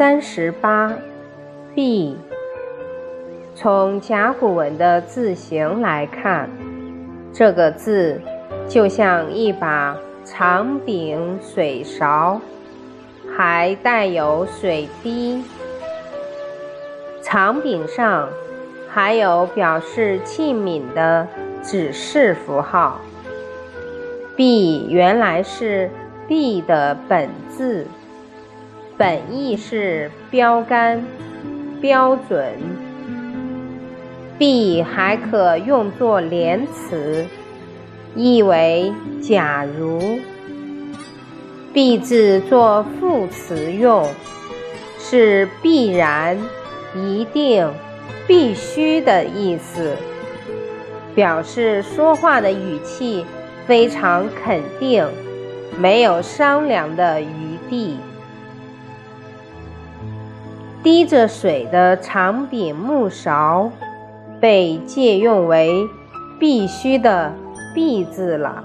[0.00, 0.94] 三十八
[1.74, 2.16] ，，B。
[3.54, 6.48] 从甲骨文的字形来看，
[7.34, 8.18] 这个字
[8.66, 9.94] 就像一把
[10.24, 12.40] 长柄水勺，
[13.36, 15.44] 还带有水滴。
[17.20, 18.26] 长柄上
[18.88, 21.28] 还有表示器皿的
[21.62, 22.98] 指示符号。
[24.34, 25.90] B 原来是
[26.26, 27.86] “B ”的本字。
[29.00, 31.02] 本意是标杆、
[31.80, 32.52] 标准，
[34.38, 37.24] 必还可用作连词，
[38.14, 38.92] 意为
[39.22, 40.18] 假如。
[41.72, 44.06] 必字作副词用，
[44.98, 46.38] 是必然、
[46.94, 47.72] 一定、
[48.26, 49.96] 必须的意思，
[51.14, 53.24] 表示说话的语气
[53.66, 55.08] 非常肯定，
[55.78, 57.96] 没有商量的余地。
[60.82, 63.70] 滴着水的长柄木勺，
[64.40, 65.86] 被借用为
[66.38, 67.34] 必须的
[67.74, 68.64] “必”字了。